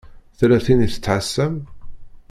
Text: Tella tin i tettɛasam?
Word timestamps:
Tella 0.37 0.57
tin 0.65 0.85
i 0.85 0.87
tettɛasam? 0.93 1.55